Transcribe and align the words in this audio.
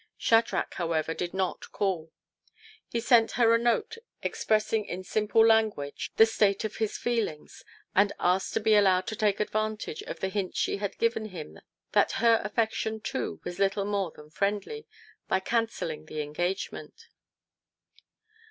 Shadrach, 0.17 0.73
however, 0.73 1.13
did 1.13 1.31
not 1.31 1.71
call. 1.71 2.11
He 2.87 2.99
sent 2.99 3.33
her 3.33 3.53
a 3.53 3.59
note 3.59 3.97
expressing 4.23 4.83
in 4.85 5.03
simple 5.03 5.45
language 5.45 6.09
the 6.15 6.23
ii4 6.23 6.25
TO 6.25 6.25
PLEASE 6.25 6.27
HIS 6.27 6.31
WIFE. 6.31 6.33
state 6.33 6.65
of 6.65 6.75
his 6.77 6.97
feelings, 6.97 7.65
and 7.93 8.13
asking 8.19 8.53
to 8.55 8.63
be 8.63 8.73
allowed 8.75 9.05
to 9.05 9.15
take 9.15 9.39
advantage 9.39 10.01
of 10.01 10.19
the 10.19 10.29
hints 10.29 10.57
she 10.57 10.77
had 10.77 10.97
given 10.97 11.25
him 11.25 11.59
that 11.91 12.13
her 12.13 12.41
affection, 12.43 12.99
too, 12.99 13.41
was 13.43 13.59
little 13.59 13.85
more 13.85 14.09
than 14.09 14.31
friendly, 14.31 14.87
by 15.27 15.39
cancelling 15.39 16.05
the 16.05 16.23
engagement. 16.23 17.09